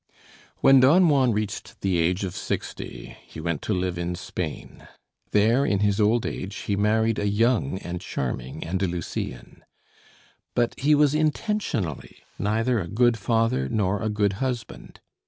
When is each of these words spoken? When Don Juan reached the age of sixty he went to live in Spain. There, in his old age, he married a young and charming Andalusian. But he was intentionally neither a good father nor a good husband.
When 0.61 0.79
Don 0.79 1.07
Juan 1.09 1.31
reached 1.31 1.79
the 1.81 1.99
age 1.99 2.23
of 2.23 2.35
sixty 2.35 3.15
he 3.27 3.39
went 3.39 3.61
to 3.61 3.73
live 3.75 3.99
in 3.99 4.15
Spain. 4.15 4.87
There, 5.29 5.63
in 5.63 5.81
his 5.81 6.01
old 6.01 6.25
age, 6.25 6.55
he 6.55 6.75
married 6.75 7.19
a 7.19 7.27
young 7.27 7.77
and 7.77 8.01
charming 8.01 8.65
Andalusian. 8.65 9.63
But 10.55 10.73
he 10.79 10.95
was 10.95 11.13
intentionally 11.13 12.23
neither 12.39 12.79
a 12.79 12.87
good 12.87 13.15
father 13.15 13.69
nor 13.69 14.01
a 14.01 14.09
good 14.09 14.33
husband. 14.41 14.99